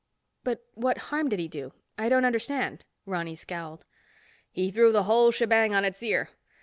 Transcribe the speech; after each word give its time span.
"But 0.43 0.65
what 0.73 0.97
harm 1.13 1.29
did 1.29 1.37
he 1.37 1.47
do? 1.47 1.73
I 1.95 2.09
don't 2.09 2.25
understand," 2.25 2.85
Ronny 3.05 3.35
scowled. 3.35 3.85
"He 4.49 4.71
threw 4.71 4.91
the 4.91 5.03
whole 5.03 5.29
shebang 5.29 5.75
on 5.75 5.85
its 5.85 6.01
ear. 6.01 6.31